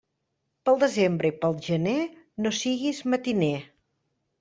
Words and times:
Pel 0.69 0.79
desembre 0.83 1.29
i 1.33 1.37
pel 1.45 1.55
gener, 1.69 1.95
no 2.43 2.57
siguis 2.65 3.07
matiner. 3.13 3.57